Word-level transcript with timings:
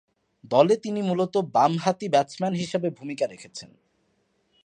দলে 0.43 0.75
তিনি 0.77 1.01
মূলতঃ 1.01 1.37
বামহাতি 1.53 2.07
ব্যাটসম্যান 2.09 2.53
হিসেবে 2.53 2.87
ভূমিকা 2.89 3.25
রেখেছেন। 3.27 3.69